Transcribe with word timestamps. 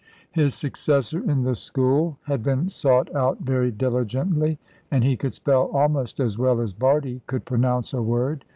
His 0.31 0.55
successor 0.55 1.19
in 1.29 1.43
the 1.43 1.53
school 1.53 2.17
had 2.23 2.41
been 2.41 2.69
sought 2.69 3.15
out 3.15 3.41
very 3.41 3.69
diligently, 3.69 4.57
and 4.89 5.03
he 5.03 5.15
could 5.15 5.35
spell 5.35 5.69
almost 5.75 6.19
as 6.19 6.39
well 6.39 6.59
as 6.59 6.73
Bardie 6.73 7.21
could 7.27 7.45
pronounce 7.45 7.93
a 7.93 8.01
word. 8.01 8.43